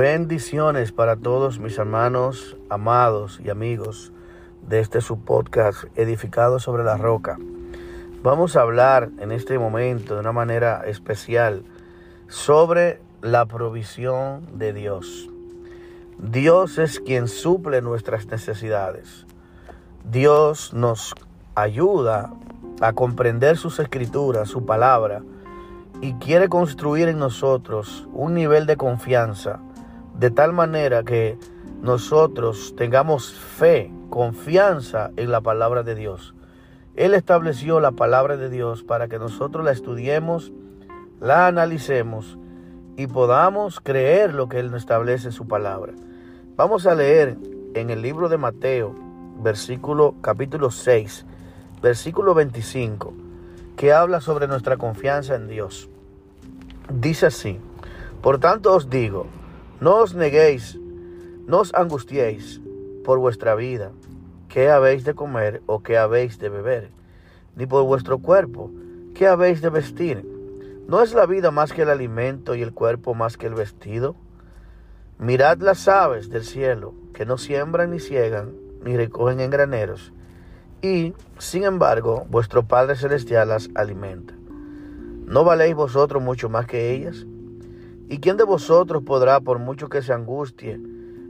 Bendiciones 0.00 0.92
para 0.92 1.16
todos 1.16 1.58
mis 1.58 1.76
hermanos 1.76 2.56
amados 2.70 3.38
y 3.44 3.50
amigos 3.50 4.12
de 4.66 4.80
este 4.80 5.02
su 5.02 5.18
podcast 5.20 5.84
edificado 5.94 6.58
sobre 6.58 6.84
la 6.84 6.96
roca. 6.96 7.36
Vamos 8.22 8.56
a 8.56 8.62
hablar 8.62 9.10
en 9.18 9.30
este 9.30 9.58
momento 9.58 10.14
de 10.14 10.20
una 10.20 10.32
manera 10.32 10.84
especial 10.86 11.64
sobre 12.28 13.02
la 13.20 13.44
provisión 13.44 14.58
de 14.58 14.72
Dios. 14.72 15.28
Dios 16.16 16.78
es 16.78 16.98
quien 16.98 17.28
suple 17.28 17.82
nuestras 17.82 18.24
necesidades. 18.24 19.26
Dios 20.10 20.72
nos 20.72 21.14
ayuda 21.54 22.32
a 22.80 22.94
comprender 22.94 23.58
sus 23.58 23.78
escrituras, 23.80 24.48
su 24.48 24.64
palabra, 24.64 25.20
y 26.00 26.14
quiere 26.14 26.48
construir 26.48 27.08
en 27.08 27.18
nosotros 27.18 28.08
un 28.14 28.32
nivel 28.32 28.64
de 28.64 28.78
confianza 28.78 29.60
de 30.20 30.30
tal 30.30 30.52
manera 30.52 31.02
que 31.02 31.38
nosotros 31.80 32.74
tengamos 32.76 33.32
fe, 33.32 33.90
confianza 34.10 35.12
en 35.16 35.30
la 35.30 35.40
palabra 35.40 35.82
de 35.82 35.94
Dios. 35.94 36.34
Él 36.94 37.14
estableció 37.14 37.80
la 37.80 37.92
palabra 37.92 38.36
de 38.36 38.50
Dios 38.50 38.82
para 38.82 39.08
que 39.08 39.18
nosotros 39.18 39.64
la 39.64 39.72
estudiemos, 39.72 40.52
la 41.22 41.46
analicemos 41.46 42.36
y 42.98 43.06
podamos 43.06 43.80
creer 43.80 44.34
lo 44.34 44.46
que 44.46 44.58
Él 44.58 44.74
establece 44.74 45.28
en 45.28 45.32
su 45.32 45.48
palabra. 45.48 45.94
Vamos 46.54 46.86
a 46.86 46.94
leer 46.94 47.38
en 47.72 47.88
el 47.88 48.02
libro 48.02 48.28
de 48.28 48.36
Mateo, 48.36 48.94
versículo 49.42 50.16
capítulo 50.20 50.70
6, 50.70 51.24
versículo 51.80 52.34
25, 52.34 53.14
que 53.74 53.94
habla 53.94 54.20
sobre 54.20 54.48
nuestra 54.48 54.76
confianza 54.76 55.34
en 55.34 55.48
Dios. 55.48 55.88
Dice 56.92 57.24
así, 57.24 57.58
por 58.20 58.38
tanto 58.38 58.74
os 58.74 58.90
digo, 58.90 59.26
no 59.80 59.96
os 59.96 60.14
neguéis, 60.14 60.78
no 61.46 61.60
os 61.60 61.72
angustiéis 61.74 62.60
por 63.02 63.18
vuestra 63.18 63.54
vida, 63.54 63.92
qué 64.48 64.68
habéis 64.68 65.04
de 65.04 65.14
comer 65.14 65.62
o 65.64 65.82
qué 65.82 65.96
habéis 65.96 66.38
de 66.38 66.50
beber, 66.50 66.90
ni 67.56 67.64
por 67.64 67.84
vuestro 67.84 68.18
cuerpo, 68.18 68.70
qué 69.14 69.26
habéis 69.26 69.62
de 69.62 69.70
vestir. 69.70 70.26
¿No 70.86 71.02
es 71.02 71.14
la 71.14 71.24
vida 71.24 71.50
más 71.50 71.72
que 71.72 71.82
el 71.82 71.88
alimento 71.88 72.54
y 72.54 72.62
el 72.62 72.74
cuerpo 72.74 73.14
más 73.14 73.38
que 73.38 73.46
el 73.46 73.54
vestido? 73.54 74.16
Mirad 75.18 75.58
las 75.60 75.88
aves 75.88 76.28
del 76.28 76.44
cielo, 76.44 76.92
que 77.14 77.24
no 77.24 77.38
siembran 77.38 77.92
ni 77.92 78.00
ciegan, 78.00 78.52
ni 78.84 78.96
recogen 78.96 79.40
en 79.40 79.50
graneros, 79.50 80.12
y, 80.82 81.14
sin 81.38 81.64
embargo, 81.64 82.26
vuestro 82.28 82.64
Padre 82.64 82.96
Celestial 82.96 83.48
las 83.48 83.70
alimenta. 83.74 84.34
¿No 85.24 85.44
valéis 85.44 85.74
vosotros 85.74 86.22
mucho 86.22 86.50
más 86.50 86.66
que 86.66 86.92
ellas? 86.92 87.24
¿Y 88.10 88.18
quién 88.18 88.36
de 88.36 88.42
vosotros 88.42 89.04
podrá, 89.04 89.38
por 89.38 89.60
mucho 89.60 89.88
que 89.88 90.02
se 90.02 90.12
angustie, 90.12 90.80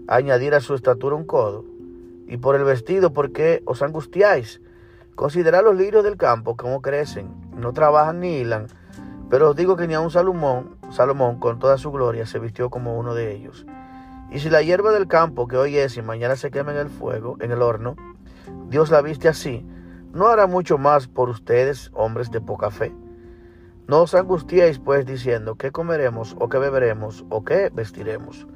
añadir 0.09 0.55
a 0.55 0.61
su 0.61 0.75
estatura 0.75 1.15
un 1.15 1.27
codo? 1.27 1.67
Y 2.27 2.39
por 2.39 2.57
el 2.57 2.65
vestido, 2.65 3.13
¿por 3.13 3.33
qué 3.33 3.63
os 3.67 3.83
angustiáis? 3.83 4.63
Considerad 5.15 5.63
los 5.63 5.77
lirios 5.77 6.03
del 6.03 6.17
campo, 6.17 6.57
cómo 6.57 6.81
crecen, 6.81 7.29
no 7.55 7.75
trabajan 7.75 8.21
ni 8.21 8.39
hilan, 8.39 8.69
pero 9.29 9.51
os 9.51 9.57
digo 9.57 9.77
que 9.77 9.87
ni 9.87 9.95
un 9.95 10.11
Salomón, 10.11 10.77
Salomón 10.91 11.39
con 11.39 11.59
toda 11.59 11.77
su 11.77 11.93
gloria, 11.93 12.25
se 12.25 12.39
vistió 12.39 12.71
como 12.71 12.99
uno 12.99 13.13
de 13.13 13.35
ellos. 13.35 13.67
Y 14.31 14.39
si 14.39 14.49
la 14.49 14.63
hierba 14.63 14.91
del 14.91 15.07
campo 15.07 15.49
que 15.49 15.59
hoy 15.59 15.77
es 15.77 15.99
y 15.99 16.03
mañana 16.03 16.35
se 16.35 16.51
quema 16.51 16.73
en 16.73 16.79
el 16.79 16.89
fuego, 16.89 17.37
en 17.41 17.53
el 17.53 17.61
horno, 17.61 17.95
Dios 18.71 18.91
la 18.91 19.03
viste 19.03 19.29
así, 19.29 19.67
¿no 20.15 20.29
hará 20.29 20.47
mucho 20.47 20.79
más 20.79 21.09
por 21.09 21.29
ustedes, 21.29 21.91
hombres 21.93 22.31
de 22.31 22.41
poca 22.41 22.71
fe? 22.71 22.91
No 23.91 24.03
os 24.03 24.15
angustiéis 24.15 24.79
pues 24.79 25.05
diciendo 25.05 25.57
qué 25.57 25.73
comeremos 25.73 26.37
o 26.39 26.49
qué 26.49 26.59
beberemos 26.59 27.25
o 27.29 27.43
qué 27.43 27.73
vestiremos. 27.75 28.47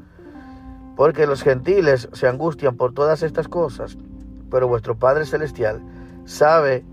Porque 0.95 1.27
los 1.27 1.43
gentiles 1.43 2.09
se 2.12 2.28
angustian 2.28 2.77
por 2.77 2.95
todas 2.95 3.25
estas 3.25 3.49
cosas, 3.49 3.99
pero 4.49 4.69
vuestro 4.69 4.97
Padre 4.97 5.27
Celestial 5.27 5.83
sabe 6.25 6.84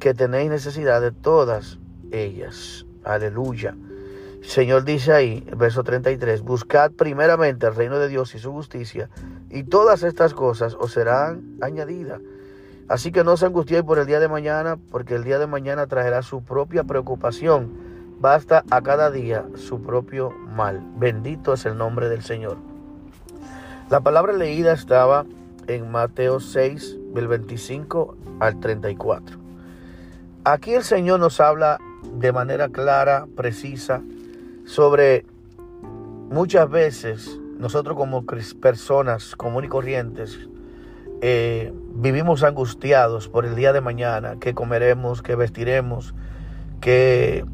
que 0.00 0.12
tenéis 0.12 0.50
necesidad 0.50 1.00
de 1.00 1.12
todas 1.12 1.78
ellas. 2.10 2.84
Aleluya. 3.04 3.76
Señor 4.42 4.82
dice 4.82 5.12
ahí, 5.12 5.46
verso 5.56 5.84
33, 5.84 6.42
buscad 6.42 6.90
primeramente 6.90 7.68
el 7.68 7.76
reino 7.76 8.00
de 8.00 8.08
Dios 8.08 8.34
y 8.34 8.40
su 8.40 8.50
justicia, 8.50 9.08
y 9.50 9.62
todas 9.62 10.02
estas 10.02 10.34
cosas 10.34 10.74
os 10.80 10.90
serán 10.90 11.58
añadidas. 11.60 12.20
Así 12.88 13.12
que 13.12 13.24
no 13.24 13.32
os 13.32 13.42
angustiéis 13.42 13.82
por 13.82 13.98
el 13.98 14.06
día 14.06 14.20
de 14.20 14.28
mañana, 14.28 14.76
porque 14.90 15.14
el 15.14 15.24
día 15.24 15.38
de 15.38 15.46
mañana 15.46 15.86
traerá 15.86 16.22
su 16.22 16.42
propia 16.42 16.84
preocupación. 16.84 17.72
Basta 18.20 18.64
a 18.70 18.82
cada 18.82 19.10
día 19.10 19.46
su 19.54 19.82
propio 19.82 20.30
mal. 20.30 20.82
Bendito 20.96 21.54
es 21.54 21.66
el 21.66 21.76
nombre 21.78 22.08
del 22.08 22.22
Señor. 22.22 22.58
La 23.90 24.00
palabra 24.00 24.32
leída 24.32 24.72
estaba 24.72 25.24
en 25.66 25.90
Mateo 25.90 26.40
6, 26.40 26.98
del 27.14 27.28
25 27.28 28.16
al 28.40 28.60
34. 28.60 29.38
Aquí 30.44 30.74
el 30.74 30.82
Señor 30.82 31.20
nos 31.20 31.40
habla 31.40 31.78
de 32.12 32.32
manera 32.32 32.68
clara, 32.68 33.26
precisa, 33.34 34.02
sobre 34.64 35.24
muchas 36.30 36.68
veces 36.68 37.38
nosotros 37.58 37.96
como 37.96 38.24
personas 38.60 39.36
comunes 39.36 39.68
y 39.68 39.70
corrientes, 39.70 40.38
eh, 41.26 41.72
vivimos 41.94 42.42
angustiados 42.42 43.28
por 43.28 43.46
el 43.46 43.56
día 43.56 43.72
de 43.72 43.80
mañana, 43.80 44.36
qué 44.38 44.52
comeremos, 44.52 45.22
qué 45.22 45.36
vestiremos, 45.36 46.14
qué, 46.82 47.46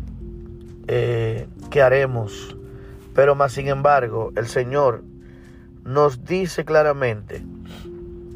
eh, 0.89 1.47
qué 1.71 1.81
haremos. 1.81 2.57
Pero 3.15 3.37
más 3.37 3.53
sin 3.53 3.69
embargo, 3.69 4.33
el 4.35 4.49
Señor 4.49 5.05
nos 5.85 6.25
dice 6.25 6.65
claramente 6.65 7.45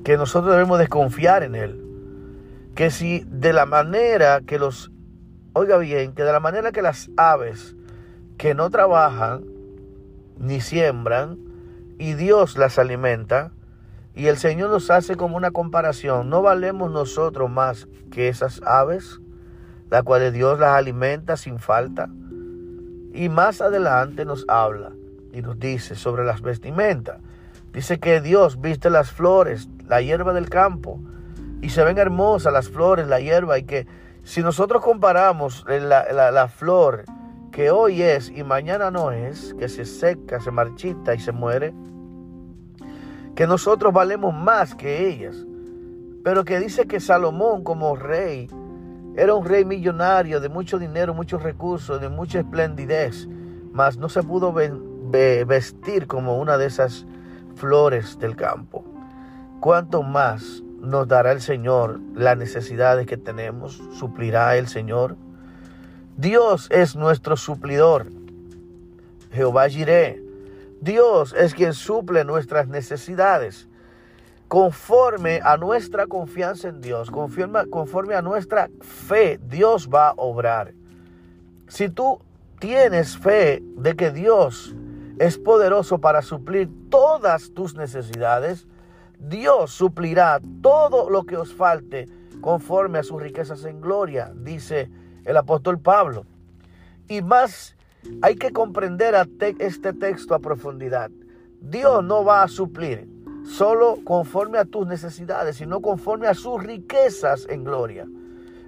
que 0.05 0.17
nosotros 0.17 0.53
debemos 0.53 0.79
desconfiar 0.79 1.43
en 1.43 1.57
Él. 1.57 1.85
Que 2.77 2.93
si 2.93 3.25
de 3.27 3.53
la 3.53 3.67
manera 3.67 4.41
que 4.47 4.61
los, 4.61 4.93
oiga 5.53 5.79
bien, 5.79 6.13
que 6.13 6.23
de 6.23 6.31
la 6.31 6.39
manera 6.39 6.71
que 6.71 6.81
las 6.81 7.11
aves 7.17 7.75
que 8.39 8.55
no 8.55 8.71
trabajan 8.71 9.43
ni 10.39 10.61
siembran 10.61 11.41
y 11.99 12.13
Dios 12.13 12.57
las 12.57 12.79
alimenta, 12.79 13.51
y 14.15 14.29
el 14.29 14.37
Señor 14.37 14.71
nos 14.71 14.91
hace 14.91 15.17
como 15.17 15.37
una 15.37 15.51
comparación. 15.51 16.31
¿No 16.31 16.43
valemos 16.43 16.91
nosotros 16.91 17.51
más 17.51 17.89
que 18.11 18.29
esas 18.29 18.61
aves, 18.65 19.21
las 19.91 20.05
cuales 20.05 20.33
Dios 20.33 20.59
las 20.59 20.77
alimenta 20.77 21.37
sin 21.37 21.59
falta? 21.59 22.09
Y 23.13 23.29
más 23.29 23.61
adelante 23.61 24.25
nos 24.25 24.45
habla 24.49 24.93
y 25.33 25.43
nos 25.43 25.59
dice 25.59 25.97
sobre 25.97 26.25
las 26.25 26.43
vestimentas. 26.43 27.21
Dice 27.73 27.99
que 27.99 28.21
Dios 28.21 28.61
viste 28.61 28.89
las 28.89 29.11
flores, 29.11 29.69
la 29.89 30.01
hierba 30.01 30.33
del 30.33 30.49
campo, 30.49 31.01
y 31.61 31.71
se 31.71 31.83
ven 31.83 31.99
hermosas 31.99 32.53
las 32.53 32.69
flores, 32.69 33.09
la 33.09 33.19
hierba, 33.19 33.59
y 33.59 33.65
que 33.65 33.87
si 34.23 34.43
nosotros 34.43 34.83
comparamos 34.83 35.65
la, 35.67 36.13
la, 36.13 36.31
la 36.31 36.49
flor 36.49 37.05
que 37.51 37.71
hoy 37.71 38.03
es 38.03 38.31
y 38.31 38.45
mañana 38.45 38.91
no 38.91 39.11
es, 39.11 39.55
que 39.55 39.69
se 39.69 39.85
seca, 39.85 40.41
se 40.41 40.51
marchita 40.51 41.15
y 41.15 41.21
se 41.21 41.33
muere, 41.33 41.75
que 43.35 43.47
nosotros 43.47 43.93
valemos 43.93 44.35
más 44.35 44.75
que 44.75 45.09
ellas, 45.09 45.45
pero 46.23 46.45
que 46.45 46.61
dice 46.61 46.87
que 46.87 47.01
Salomón 47.01 47.65
como 47.65 47.97
rey 47.97 48.49
era 49.17 49.35
un 49.35 49.45
rey 49.45 49.65
millonario 49.65 50.41
de 50.41 50.49
mucho 50.49 50.79
dinero, 50.79 51.15
muchos 51.15 51.43
recursos, 51.43 52.01
de 52.01 52.09
mucha 52.09 52.41
esplendidez, 52.41 53.29
mas 53.73 53.99
no 53.99 54.09
se 54.09 54.23
pudo 54.23 54.53
vestir 54.53 56.07
como 56.07 56.39
una 56.39 56.57
de 56.57 56.67
esas 56.67 57.07
flores 57.55 58.19
del 58.19 58.37
campo. 58.37 58.85
¿Cuánto 59.61 60.03
más 60.03 60.63
nos 60.81 61.07
dará 61.09 61.33
el 61.33 61.41
Señor 61.41 62.01
las 62.15 62.37
necesidades 62.37 63.07
que 63.07 63.17
tenemos? 63.17 63.83
¿Suplirá 63.93 64.57
el 64.57 64.69
Señor? 64.69 65.17
Dios 66.17 66.69
es 66.71 66.97
nuestro 66.97 67.37
suplidor. 67.37 68.07
Jehová 69.33 69.69
Jireh 69.69 70.24
Dios 70.85 71.33
es 71.33 71.55
quien 71.55 71.73
suple 71.73 72.25
nuestras 72.25 72.69
necesidades. 72.69 73.69
Conforme 74.49 75.41
a 75.43 75.57
nuestra 75.57 76.07
confianza 76.07 76.69
en 76.69 76.83
Dios, 76.83 77.11
conforme, 77.11 78.15
a 78.15 78.21
nuestra 78.21 78.69
fe, 78.83 79.41
Dios 79.49 79.89
va 79.89 80.11
a 80.11 80.15
obrar. 80.19 80.75
Si 81.69 81.89
tú 81.89 82.21
tienes 82.59 83.17
fe 83.17 83.63
de 83.79 83.97
que 83.97 84.11
Dios 84.11 84.77
es 85.19 85.39
poderoso 85.39 86.03
para 86.03 86.21
suplir 86.21 86.69
todas 86.91 87.53
tus 87.55 87.75
necesidades, 87.75 88.67
Dios 89.19 89.71
suplirá 89.71 90.39
todo 90.61 91.09
lo 91.09 91.25
que 91.25 91.39
os 91.39 91.55
falte 91.55 92.11
conforme 92.43 92.99
a 92.99 93.03
sus 93.05 93.23
riquezas 93.23 93.65
en 93.65 93.81
gloria, 93.81 94.33
dice 94.35 94.91
el 95.25 95.39
apóstol 95.39 95.79
Pablo. 95.79 96.27
Y 97.09 97.23
más 97.23 97.74
hay 98.23 98.37
que 98.37 98.53
comprender 98.53 99.15
este 99.59 99.93
texto 99.93 100.35
a 100.35 100.39
profundidad. 100.39 101.11
Dios 101.61 102.05
no 102.05 102.25
va 102.25 102.43
a 102.43 102.49
suplir 102.49 103.09
solo 103.45 103.99
conforme 104.05 104.59
a 104.59 104.65
tus 104.65 104.87
necesidades, 104.87 105.57
sino 105.57 105.81
conforme 105.81 106.27
a 106.27 106.35
sus 106.35 106.63
riquezas 106.63 107.47
en 107.49 107.65
gloria. 107.65 108.07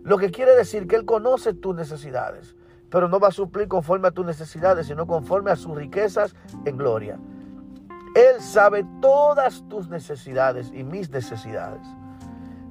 Lo 0.03 0.19
que 0.19 0.31
quiere 0.31 0.55
decir 0.55 0.87
que 0.87 0.97
Él 0.97 1.05
conoce 1.05 1.55
tus 1.55 1.75
necesidades, 1.75 2.55
pero 2.91 3.09
no 3.09 3.19
va 3.19 3.29
a 3.29 3.33
suplir 3.33 3.69
conforme 3.69 4.09
a 4.09 4.13
tus 4.13 4.25
necesidades, 4.25 4.87
sino 4.87 5.07
conforme 5.07 5.51
a 5.51 5.57
sus 5.57 5.77
riquezas 5.77 6.35
en 6.65 6.77
gloria. 6.77 7.19
Él 8.15 8.41
sabe 8.41 8.87
todas 9.03 9.67
tus 9.69 9.89
necesidades 9.89 10.71
y 10.73 10.85
mis 10.85 11.11
necesidades. 11.11 11.87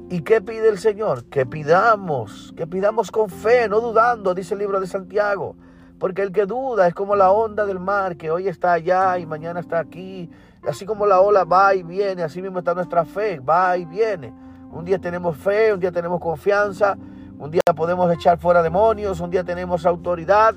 ¿Y 0.09 0.21
qué 0.21 0.39
pide 0.39 0.69
el 0.69 0.77
Señor? 0.77 1.25
Que 1.25 1.45
pidamos, 1.45 2.53
que 2.55 2.67
pidamos 2.67 3.11
con 3.11 3.29
fe, 3.29 3.67
no 3.67 3.81
dudando, 3.81 4.33
dice 4.33 4.53
el 4.53 4.61
libro 4.61 4.79
de 4.79 4.87
Santiago. 4.87 5.55
Porque 5.99 6.21
el 6.21 6.31
que 6.31 6.45
duda 6.45 6.87
es 6.87 6.93
como 6.93 7.15
la 7.15 7.31
onda 7.31 7.65
del 7.65 7.79
mar, 7.79 8.17
que 8.17 8.31
hoy 8.31 8.47
está 8.47 8.73
allá 8.73 9.17
y 9.17 9.25
mañana 9.25 9.59
está 9.59 9.79
aquí. 9.79 10.29
Así 10.67 10.85
como 10.85 11.05
la 11.05 11.21
ola 11.21 11.43
va 11.43 11.75
y 11.75 11.83
viene, 11.83 12.23
así 12.23 12.41
mismo 12.41 12.59
está 12.59 12.73
nuestra 12.73 13.05
fe, 13.05 13.39
va 13.39 13.77
y 13.77 13.85
viene. 13.85 14.33
Un 14.71 14.83
día 14.83 14.99
tenemos 14.99 15.37
fe, 15.37 15.73
un 15.73 15.79
día 15.79 15.91
tenemos 15.91 16.19
confianza, 16.19 16.97
un 17.37 17.51
día 17.51 17.61
podemos 17.75 18.11
echar 18.13 18.37
fuera 18.39 18.61
demonios, 18.61 19.19
un 19.19 19.29
día 19.29 19.43
tenemos 19.43 19.85
autoridad 19.85 20.55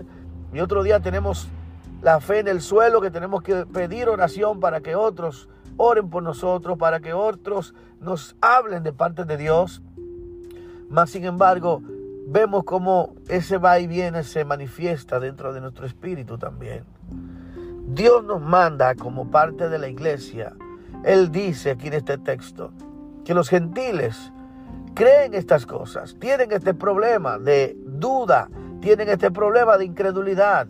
y 0.53 0.61
otro 0.61 0.83
día 0.83 1.01
tenemos 1.01 1.49
la 2.03 2.21
fe 2.21 2.41
en 2.41 2.49
el 2.49 2.61
suelo 2.61 3.01
que 3.01 3.11
tenemos 3.11 3.43
que 3.43 3.67
pedir 3.67 4.09
oración 4.09 4.61
para 4.61 4.81
que 4.81 4.97
otros 4.97 5.49
oren 5.77 6.11
por 6.11 6.23
nosotros, 6.23 6.79
para 6.79 7.01
que 7.01 7.13
otros 7.13 7.75
nos 8.01 8.37
hablen 8.41 8.83
de 8.83 8.93
parte 8.93 9.25
de 9.25 9.37
Dios. 9.37 9.83
Mas, 10.91 11.11
sin 11.11 11.25
embargo, 11.25 11.83
vemos 12.31 12.65
cómo 12.65 13.15
ese 13.29 13.57
va 13.57 13.79
y 13.79 13.87
viene 13.87 14.23
se 14.23 14.45
manifiesta 14.45 15.19
dentro 15.19 15.55
de 15.55 15.63
nuestro 15.63 15.87
espíritu 15.87 16.37
también. 16.37 16.85
Dios 17.87 18.23
nos 18.23 18.43
manda 18.43 18.95
como 18.95 19.31
parte 19.31 19.71
de 19.71 19.79
la 19.79 19.89
iglesia. 19.89 20.55
Él 21.05 21.33
dice 21.33 21.71
aquí 21.71 21.87
en 21.89 21.95
este 21.95 22.19
texto 22.19 22.71
que 23.25 23.33
los 23.33 23.49
gentiles 23.49 24.31
creen 24.95 25.33
estas 25.33 25.65
cosas, 25.65 26.17
tienen 26.19 26.53
este 26.53 26.75
problema 26.75 27.39
de 27.39 27.77
duda, 27.87 28.51
tienen 28.81 29.09
este 29.09 29.31
problema 29.31 29.79
de 29.79 29.87
incredulidad. 29.87 30.69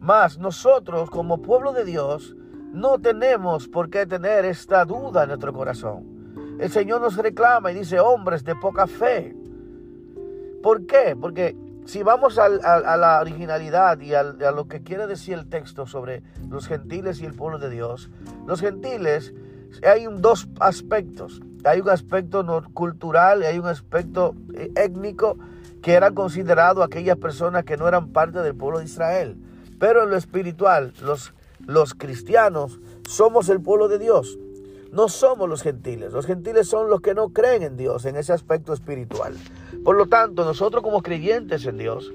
Mas 0.00 0.38
nosotros 0.38 1.08
como 1.08 1.40
pueblo 1.40 1.72
de 1.72 1.84
Dios 1.84 2.36
no 2.72 2.98
tenemos 2.98 3.66
por 3.66 3.88
qué 3.88 4.04
tener 4.04 4.44
esta 4.44 4.84
duda 4.84 5.22
en 5.22 5.28
nuestro 5.28 5.54
corazón. 5.54 6.04
El 6.60 6.70
Señor 6.70 7.00
nos 7.00 7.16
reclama 7.16 7.72
y 7.72 7.76
dice, 7.76 7.98
hombres 7.98 8.44
de 8.44 8.54
poca 8.56 8.86
fe. 8.86 9.37
¿Por 10.62 10.86
qué? 10.86 11.16
Porque 11.18 11.56
si 11.86 12.02
vamos 12.02 12.38
a, 12.38 12.48
la 12.48 13.18
originalidad 13.20 14.00
y 14.00 14.14
a, 14.14 14.22
lo 14.22 14.68
que 14.68 14.82
quiere 14.82 15.06
decir 15.06 15.34
el 15.34 15.48
texto 15.48 15.86
sobre 15.86 16.22
los 16.48 16.66
gentiles 16.66 17.20
y 17.20 17.26
el 17.26 17.34
pueblo 17.34 17.58
de 17.58 17.70
Dios, 17.70 18.10
los 18.46 18.60
gentiles 18.60 19.32
hay 19.86 20.06
dos 20.10 20.48
aspectos. 20.60 21.40
Hay 21.64 21.80
un 21.80 21.90
aspecto 21.90 22.44
cultural 22.74 23.42
y 23.42 23.46
hay 23.46 23.58
un 23.58 23.66
aspecto 23.66 24.34
eh, 24.54 24.70
étnico 24.76 25.38
que 25.82 25.94
eran 25.94 26.14
considerados 26.14 26.84
aquellas 26.84 27.16
personas 27.16 27.64
que 27.64 27.76
no 27.76 27.88
eran 27.88 28.08
parte 28.08 28.40
del 28.40 28.54
pueblo 28.54 28.78
de 28.78 28.84
Israel. 28.84 29.36
Pero 29.78 30.04
en 30.04 30.10
lo 30.10 30.16
espiritual, 30.16 30.92
los 31.66 31.94
cristianos 31.94 32.80
somos 33.08 33.48
el 33.48 33.60
pueblo 33.60 33.88
de 33.88 33.98
Dios. 33.98 34.38
No 34.92 35.08
somos 35.08 35.48
los 35.48 35.62
gentiles. 35.62 36.12
Los 36.12 36.26
gentiles 36.26 36.68
son 36.68 36.88
los 36.88 37.00
que 37.00 37.14
no 37.14 37.30
creen 37.30 37.62
en 37.62 37.76
Dios 37.76 38.04
en 38.04 38.16
ese 38.16 38.32
aspecto 38.32 38.72
espiritual. 38.72 39.36
Por 39.84 39.96
lo 39.96 40.06
tanto, 40.06 40.44
nosotros 40.44 40.82
como 40.82 41.02
creyentes 41.02 41.66
en 41.66 41.78
Dios, 41.78 42.12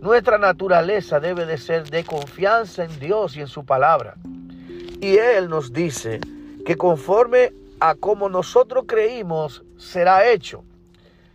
nuestra 0.00 0.38
naturaleza 0.38 1.20
debe 1.20 1.46
de 1.46 1.58
ser 1.58 1.88
de 1.88 2.04
confianza 2.04 2.84
en 2.84 2.98
Dios 2.98 3.36
y 3.36 3.40
en 3.40 3.46
su 3.46 3.64
palabra. 3.64 4.16
Y 5.00 5.16
Él 5.16 5.48
nos 5.48 5.72
dice 5.72 6.20
que 6.64 6.76
conforme 6.76 7.52
a 7.80 7.94
como 7.94 8.28
nosotros 8.28 8.84
creímos, 8.86 9.62
será 9.76 10.28
hecho. 10.28 10.64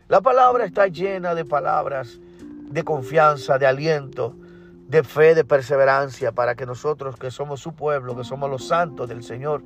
La 0.08 0.22
palabra 0.22 0.66
está 0.66 0.88
llena 0.88 1.36
de 1.36 1.46
palabras 1.46 2.20
de 2.72 2.84
confianza, 2.84 3.58
de 3.58 3.68
aliento, 3.68 4.36
de 4.88 5.04
fe, 5.04 5.36
de 5.36 5.44
perseverancia, 5.44 6.32
para 6.32 6.56
que 6.56 6.66
nosotros 6.66 7.16
que 7.16 7.32
somos 7.32 7.62
su 7.62 7.74
pueblo, 7.74 8.16
que 8.16 8.24
somos 8.24 8.50
los 8.50 8.68
santos 8.68 9.08
del 9.08 9.24
Señor, 9.24 9.64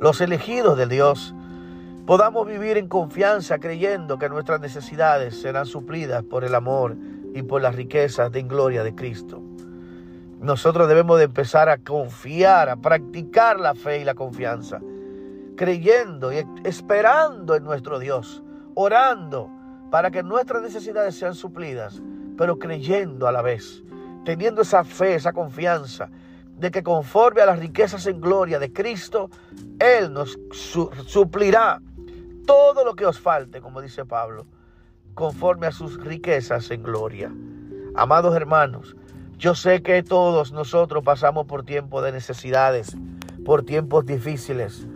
los 0.00 0.20
elegidos 0.20 0.76
de 0.78 0.86
Dios, 0.86 1.34
podamos 2.06 2.46
vivir 2.46 2.78
en 2.78 2.88
confianza 2.88 3.58
creyendo 3.58 4.18
que 4.18 4.28
nuestras 4.28 4.60
necesidades 4.60 5.40
serán 5.40 5.66
suplidas 5.66 6.24
por 6.24 6.42
el 6.42 6.54
amor 6.54 6.96
y 7.34 7.42
por 7.42 7.62
las 7.62 7.76
riquezas 7.76 8.32
de 8.32 8.42
gloria 8.42 8.82
de 8.82 8.94
Cristo. 8.94 9.42
Nosotros 10.40 10.88
debemos 10.88 11.18
de 11.18 11.24
empezar 11.24 11.68
a 11.68 11.78
confiar, 11.78 12.70
a 12.70 12.76
practicar 12.76 13.60
la 13.60 13.74
fe 13.74 14.00
y 14.00 14.04
la 14.04 14.14
confianza, 14.14 14.80
creyendo 15.54 16.32
y 16.32 16.44
esperando 16.64 17.54
en 17.54 17.62
nuestro 17.62 17.98
Dios, 17.98 18.42
orando 18.74 19.50
para 19.90 20.10
que 20.10 20.22
nuestras 20.22 20.62
necesidades 20.62 21.14
sean 21.14 21.34
suplidas, 21.34 22.02
pero 22.38 22.58
creyendo 22.58 23.28
a 23.28 23.32
la 23.32 23.42
vez 23.42 23.84
teniendo 24.24 24.62
esa 24.62 24.84
fe, 24.84 25.14
esa 25.14 25.32
confianza 25.32 26.10
de 26.60 26.70
que 26.70 26.82
conforme 26.82 27.40
a 27.40 27.46
las 27.46 27.58
riquezas 27.58 28.06
en 28.06 28.20
gloria 28.20 28.58
de 28.58 28.72
Cristo, 28.72 29.30
Él 29.78 30.12
nos 30.12 30.38
suplirá 30.52 31.80
todo 32.46 32.84
lo 32.84 32.94
que 32.94 33.06
os 33.06 33.18
falte, 33.18 33.60
como 33.60 33.80
dice 33.80 34.04
Pablo, 34.04 34.46
conforme 35.14 35.66
a 35.66 35.72
sus 35.72 35.98
riquezas 35.98 36.70
en 36.70 36.82
gloria. 36.82 37.32
Amados 37.94 38.36
hermanos, 38.36 38.94
yo 39.38 39.54
sé 39.54 39.82
que 39.82 40.02
todos 40.02 40.52
nosotros 40.52 41.02
pasamos 41.02 41.46
por 41.46 41.64
tiempos 41.64 42.04
de 42.04 42.12
necesidades, 42.12 42.94
por 43.44 43.64
tiempos 43.64 44.04
difíciles, 44.04 44.86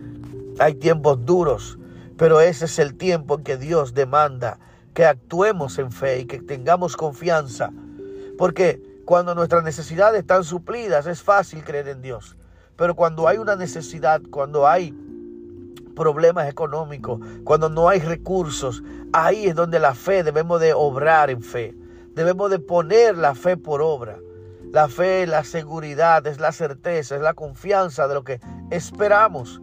hay 0.59 0.75
tiempos 0.75 1.25
duros, 1.25 1.79
pero 2.19 2.41
ese 2.41 2.67
es 2.67 2.79
el 2.79 2.95
tiempo 2.95 3.37
en 3.37 3.45
que 3.45 3.57
Dios 3.57 3.95
demanda 3.95 4.59
que 4.93 5.07
actuemos 5.07 5.79
en 5.79 5.91
fe 5.91 6.21
y 6.21 6.25
que 6.27 6.41
tengamos 6.41 6.97
confianza, 6.97 7.73
porque 8.37 8.94
cuando 9.05 9.35
nuestras 9.35 9.63
necesidades 9.65 10.21
están 10.21 10.45
suplidas, 10.45 11.07
es 11.07 11.23
fácil 11.23 11.63
creer 11.65 11.89
en 11.89 12.03
Dios. 12.03 12.37
Pero 12.77 12.95
cuando 12.95 13.29
hay 13.29 13.39
una 13.39 13.57
necesidad, 13.57 14.21
cuando 14.31 14.67
hay 14.67 14.93
problemas 15.95 16.49
económicos, 16.49 17.21
cuando 17.45 17.69
no 17.69 17.89
hay 17.89 18.01
recursos, 18.01 18.83
ahí 19.13 19.47
es 19.47 19.55
donde 19.55 19.79
la 19.79 19.95
fe 19.95 20.25
debemos 20.25 20.61
de 20.61 20.75
obrar 20.75 21.31
en 21.31 21.43
fe. 21.43 21.75
Debemos 22.15 22.51
de 22.51 22.59
poner 22.59 23.17
la 23.17 23.35
fe 23.35 23.57
por 23.57 23.81
obra. 23.81 24.19
La 24.73 24.89
fe, 24.89 25.27
la 25.27 25.45
seguridad, 25.45 26.27
es 26.27 26.41
la 26.41 26.51
certeza, 26.51 27.15
es 27.15 27.23
la 27.23 27.35
confianza 27.35 28.09
de 28.09 28.15
lo 28.15 28.25
que 28.25 28.41
esperamos. 28.71 29.61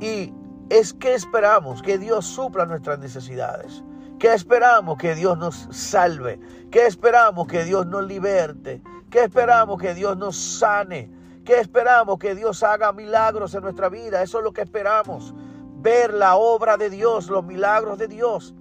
Y 0.00 0.32
es 0.70 0.94
que 0.94 1.14
esperamos 1.14 1.82
que 1.82 1.98
Dios 1.98 2.24
supla 2.24 2.66
nuestras 2.66 3.00
necesidades. 3.00 3.82
¿Qué 4.22 4.34
esperamos? 4.34 4.98
Que 4.98 5.16
Dios 5.16 5.36
nos 5.36 5.66
salve. 5.72 6.38
¿Qué 6.70 6.86
esperamos? 6.86 7.48
Que 7.48 7.64
Dios 7.64 7.88
nos 7.88 8.06
liberte. 8.06 8.80
¿Qué 9.10 9.24
esperamos? 9.24 9.82
Que 9.82 9.94
Dios 9.94 10.16
nos 10.16 10.36
sane. 10.36 11.10
¿Qué 11.44 11.58
esperamos? 11.58 12.20
Que 12.20 12.36
Dios 12.36 12.62
haga 12.62 12.92
milagros 12.92 13.52
en 13.56 13.62
nuestra 13.62 13.88
vida. 13.88 14.22
Eso 14.22 14.38
es 14.38 14.44
lo 14.44 14.52
que 14.52 14.60
esperamos. 14.60 15.34
Ver 15.80 16.14
la 16.14 16.36
obra 16.36 16.76
de 16.76 16.88
Dios, 16.88 17.30
los 17.30 17.44
milagros 17.44 17.98
de 17.98 18.06
Dios, 18.06 18.54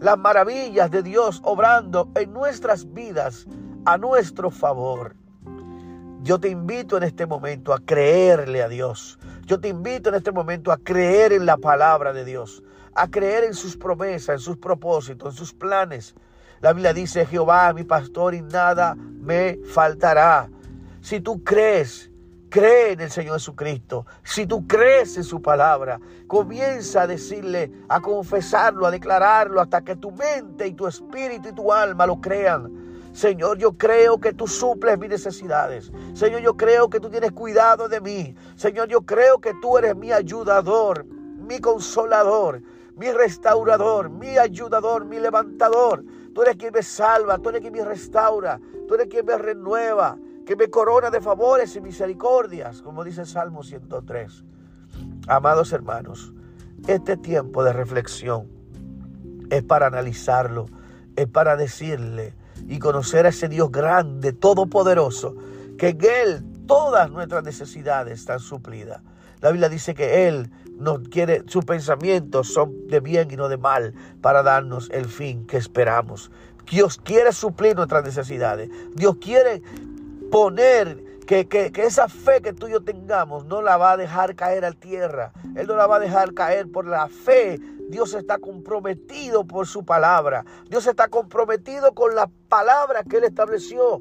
las 0.00 0.18
maravillas 0.18 0.90
de 0.90 1.04
Dios 1.04 1.40
obrando 1.44 2.10
en 2.16 2.32
nuestras 2.32 2.92
vidas 2.92 3.46
a 3.84 3.98
nuestro 3.98 4.50
favor. 4.50 5.14
Yo 6.22 6.40
te 6.40 6.48
invito 6.48 6.96
en 6.96 7.04
este 7.04 7.26
momento 7.26 7.72
a 7.72 7.78
creerle 7.78 8.60
a 8.60 8.68
Dios. 8.68 9.20
Yo 9.44 9.60
te 9.60 9.68
invito 9.68 10.08
en 10.08 10.16
este 10.16 10.32
momento 10.32 10.72
a 10.72 10.78
creer 10.78 11.32
en 11.32 11.46
la 11.46 11.58
palabra 11.58 12.12
de 12.12 12.24
Dios 12.24 12.64
a 12.96 13.10
creer 13.10 13.44
en 13.44 13.54
sus 13.54 13.76
promesas, 13.76 14.36
en 14.36 14.38
sus 14.38 14.56
propósitos, 14.56 15.34
en 15.34 15.38
sus 15.38 15.52
planes. 15.52 16.14
La 16.60 16.72
Biblia 16.72 16.94
dice, 16.94 17.26
Jehová 17.26 17.72
mi 17.74 17.84
pastor 17.84 18.34
y 18.34 18.40
nada 18.40 18.94
me 18.94 19.58
faltará. 19.72 20.48
Si 21.02 21.20
tú 21.20 21.44
crees, 21.44 22.10
cree 22.48 22.92
en 22.92 23.00
el 23.02 23.10
Señor 23.10 23.34
Jesucristo. 23.34 24.06
Si 24.24 24.46
tú 24.46 24.66
crees 24.66 25.18
en 25.18 25.24
su 25.24 25.42
palabra, 25.42 26.00
comienza 26.26 27.02
a 27.02 27.06
decirle, 27.06 27.70
a 27.88 28.00
confesarlo, 28.00 28.86
a 28.86 28.90
declararlo, 28.90 29.60
hasta 29.60 29.82
que 29.82 29.96
tu 29.96 30.10
mente 30.10 30.66
y 30.66 30.72
tu 30.72 30.86
espíritu 30.86 31.50
y 31.50 31.54
tu 31.54 31.70
alma 31.70 32.06
lo 32.06 32.18
crean. 32.20 32.86
Señor, 33.12 33.58
yo 33.58 33.76
creo 33.76 34.18
que 34.18 34.32
tú 34.32 34.46
suples 34.46 34.98
mis 34.98 35.10
necesidades. 35.10 35.92
Señor, 36.14 36.40
yo 36.40 36.56
creo 36.56 36.88
que 36.88 37.00
tú 37.00 37.10
tienes 37.10 37.32
cuidado 37.32 37.88
de 37.88 38.00
mí. 38.00 38.34
Señor, 38.56 38.88
yo 38.88 39.02
creo 39.02 39.38
que 39.38 39.52
tú 39.60 39.76
eres 39.76 39.94
mi 39.96 40.12
ayudador, 40.12 41.04
mi 41.04 41.60
consolador 41.60 42.62
mi 42.96 43.12
restaurador, 43.12 44.10
mi 44.10 44.38
ayudador, 44.38 45.04
mi 45.04 45.20
levantador. 45.20 46.02
Tú 46.34 46.42
eres 46.42 46.56
quien 46.56 46.72
me 46.72 46.82
salva, 46.82 47.38
tú 47.38 47.50
eres 47.50 47.60
quien 47.60 47.72
me 47.72 47.84
restaura, 47.84 48.58
tú 48.88 48.94
eres 48.94 49.06
quien 49.08 49.24
me 49.24 49.36
renueva, 49.36 50.18
que 50.44 50.56
me 50.56 50.68
corona 50.68 51.10
de 51.10 51.20
favores 51.20 51.76
y 51.76 51.80
misericordias, 51.80 52.82
como 52.82 53.04
dice 53.04 53.26
Salmo 53.26 53.62
103. 53.62 54.44
Amados 55.28 55.72
hermanos, 55.72 56.32
este 56.86 57.16
tiempo 57.16 57.64
de 57.64 57.72
reflexión 57.72 58.48
es 59.50 59.62
para 59.62 59.86
analizarlo, 59.86 60.66
es 61.16 61.26
para 61.26 61.56
decirle 61.56 62.34
y 62.66 62.78
conocer 62.78 63.26
a 63.26 63.30
ese 63.30 63.48
Dios 63.48 63.70
grande, 63.70 64.32
todopoderoso, 64.32 65.34
que 65.76 65.90
en 65.90 65.98
Él 66.04 66.44
todas 66.66 67.10
nuestras 67.10 67.44
necesidades 67.44 68.20
están 68.20 68.40
suplidas. 68.40 69.02
La 69.40 69.50
Biblia 69.50 69.68
dice 69.68 69.94
que 69.94 70.28
Él 70.28 70.50
no 70.78 71.02
quiere, 71.02 71.42
sus 71.46 71.64
pensamientos 71.64 72.52
son 72.52 72.86
de 72.88 73.00
bien 73.00 73.30
y 73.30 73.36
no 73.36 73.48
de 73.48 73.56
mal 73.56 73.94
para 74.20 74.42
darnos 74.42 74.90
el 74.90 75.06
fin 75.06 75.46
que 75.46 75.56
esperamos. 75.56 76.30
Dios 76.70 76.98
quiere 76.98 77.32
suplir 77.32 77.76
nuestras 77.76 78.04
necesidades. 78.04 78.70
Dios 78.94 79.16
quiere 79.20 79.62
poner 80.30 81.02
que, 81.26 81.48
que, 81.48 81.70
esa 81.76 82.08
fe 82.08 82.40
que 82.40 82.52
tú 82.52 82.68
y 82.68 82.72
yo 82.72 82.82
tengamos 82.82 83.46
no 83.46 83.62
la 83.62 83.76
va 83.76 83.92
a 83.92 83.96
dejar 83.96 84.34
caer 84.34 84.64
a 84.64 84.72
tierra. 84.72 85.32
Él 85.54 85.66
no 85.66 85.76
la 85.76 85.86
va 85.86 85.96
a 85.96 86.00
dejar 86.00 86.34
caer 86.34 86.70
por 86.70 86.86
la 86.86 87.08
fe. 87.08 87.58
Dios 87.88 88.14
está 88.14 88.38
comprometido 88.38 89.44
por 89.44 89.66
su 89.66 89.84
palabra. 89.84 90.44
Dios 90.68 90.86
está 90.86 91.08
comprometido 91.08 91.92
con 91.92 92.14
la 92.14 92.28
palabra 92.48 93.02
que 93.04 93.18
Él 93.18 93.24
estableció. 93.24 94.00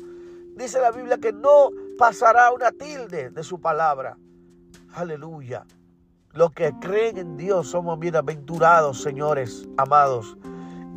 Dice 0.55 0.79
la 0.79 0.91
Biblia 0.91 1.17
que 1.17 1.33
no 1.33 1.69
pasará 1.97 2.51
una 2.51 2.71
tilde 2.71 3.29
de 3.29 3.43
su 3.43 3.59
palabra. 3.59 4.17
Aleluya. 4.95 5.65
Los 6.31 6.53
que 6.53 6.71
creen 6.79 7.17
en 7.17 7.35
Dios 7.35 7.67
somos 7.67 7.99
bienaventurados, 7.99 9.01
señores, 9.01 9.67
amados. 9.75 10.37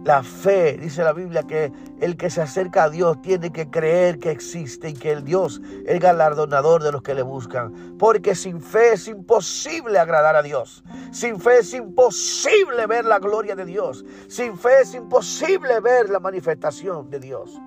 La 0.05 0.23
fe, 0.23 0.78
dice 0.78 1.02
la 1.02 1.12
Biblia, 1.12 1.43
que 1.43 1.73
el 2.00 2.17
que 2.17 2.31
se 2.31 2.40
acerca 2.40 2.85
a 2.85 2.90
Dios 2.90 3.21
tiene 3.23 3.50
que 3.50 3.69
creer 3.69 4.21
que 4.21 4.31
existe 4.31 4.90
y 4.90 4.95
que 4.95 5.11
el 5.11 5.25
Dios 5.25 5.61
es 5.85 5.99
galardonador 5.99 6.85
de 6.85 6.93
los 6.93 7.02
que 7.02 7.17
le 7.17 7.23
buscan. 7.23 7.99
Porque 7.99 8.37
sin 8.37 8.61
fe 8.61 8.93
es 8.93 9.09
imposible 9.09 9.99
agradar 9.99 10.37
a 10.37 10.43
Dios. 10.43 10.85
Sin 11.11 11.40
fe 11.40 11.59
es 11.59 11.75
imposible 11.75 12.87
ver 12.87 13.05
la 13.05 13.19
gloria 13.19 13.57
de 13.57 13.64
Dios. 13.64 14.05
Sin 14.28 14.57
fe 14.57 14.83
es 14.83 14.95
imposible 14.95 15.81
ver 15.81 16.09
la 16.09 16.21
manifestación 16.21 17.11
de 17.11 17.19
Dios. 17.19 17.61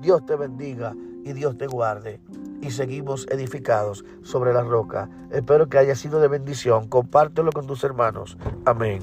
Dios 0.00 0.26
te 0.26 0.36
bendiga 0.36 0.94
y 1.24 1.32
Dios 1.32 1.56
te 1.56 1.66
guarde. 1.66 2.20
Y 2.60 2.70
seguimos 2.70 3.26
edificados 3.30 4.04
sobre 4.22 4.52
la 4.52 4.62
roca. 4.62 5.08
Espero 5.30 5.68
que 5.68 5.78
haya 5.78 5.94
sido 5.94 6.20
de 6.20 6.28
bendición. 6.28 6.88
Compártelo 6.88 7.52
con 7.52 7.66
tus 7.66 7.84
hermanos. 7.84 8.36
Amén. 8.64 9.00